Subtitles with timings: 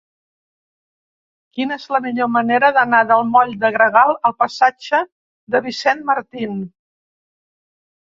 [1.57, 5.05] Quina és la millor manera d'anar del moll de Gregal al passatge
[5.57, 6.61] de Vicent Martín?